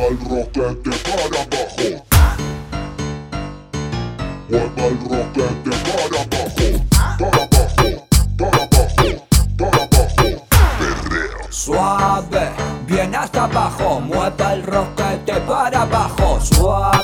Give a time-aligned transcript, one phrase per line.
[0.00, 1.86] Mueva el roquete para abajo.
[4.48, 6.64] Mueva el roquete para abajo.
[7.18, 7.88] Para abajo,
[8.38, 9.12] para abajo,
[9.58, 10.28] para abajo.
[10.78, 11.40] Perreo.
[11.50, 12.50] Suave,
[12.86, 14.00] bien hasta abajo.
[14.00, 16.40] Mueva el roquete para abajo.
[16.40, 16.99] Suave.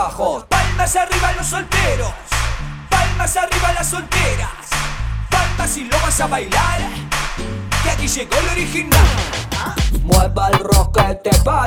[0.00, 2.10] Palmas arriba los solteros,
[2.88, 4.48] palmas arriba las solteras.
[5.28, 6.80] Palmas si lo vas a bailar,
[7.82, 9.06] que aquí llegó el original.
[10.02, 11.59] Mueva el rock que te va.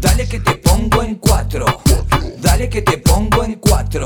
[0.00, 1.64] Dale que te pongo en cuatro.
[2.38, 4.04] Dale que te pongo en cuatro.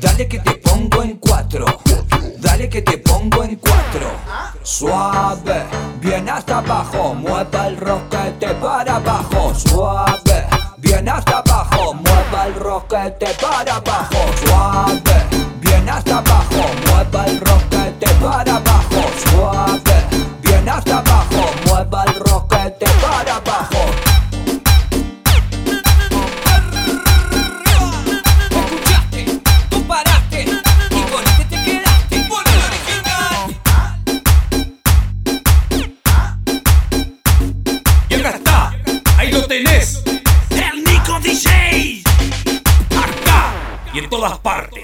[0.00, 1.64] Dale que te pongo en cuatro.
[2.38, 4.10] Dale que te pongo en cuatro.
[4.62, 5.64] Suave,
[6.00, 7.14] bien hasta abajo.
[7.14, 9.54] Mueva el roquete para abajo.
[9.54, 11.94] Suave, bien hasta abajo.
[11.94, 14.18] Mueva el roquete para abajo.
[14.44, 15.26] Suave,
[15.60, 16.62] bien hasta abajo.
[16.86, 17.73] Mueva el roquete.
[39.54, 40.02] tenés.
[40.50, 42.02] El Nico DJ.
[42.90, 43.54] Acá
[43.92, 44.82] y en todas partes.